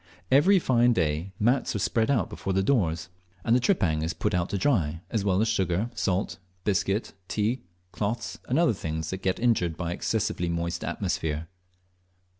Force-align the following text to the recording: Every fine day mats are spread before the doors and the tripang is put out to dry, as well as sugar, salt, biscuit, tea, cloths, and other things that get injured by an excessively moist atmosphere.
Every 0.31 0.57
fine 0.57 0.93
day 0.93 1.31
mats 1.39 1.75
are 1.75 1.77
spread 1.77 2.07
before 2.27 2.53
the 2.53 2.63
doors 2.63 3.09
and 3.45 3.55
the 3.55 3.59
tripang 3.59 4.01
is 4.01 4.13
put 4.15 4.33
out 4.33 4.49
to 4.49 4.57
dry, 4.57 5.01
as 5.11 5.23
well 5.23 5.39
as 5.41 5.47
sugar, 5.47 5.91
salt, 5.93 6.39
biscuit, 6.63 7.13
tea, 7.27 7.61
cloths, 7.91 8.39
and 8.49 8.57
other 8.57 8.73
things 8.73 9.11
that 9.11 9.21
get 9.21 9.39
injured 9.39 9.77
by 9.77 9.91
an 9.91 9.97
excessively 9.97 10.49
moist 10.49 10.83
atmosphere. 10.83 11.49